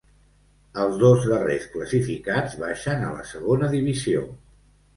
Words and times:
Els 0.85 0.95
dos 1.03 1.27
darrers 1.31 1.67
classificats 1.75 2.57
baixen 2.65 3.07
a 3.07 3.13
la 3.19 3.29
segona 3.35 3.73
divisió. 3.79 4.29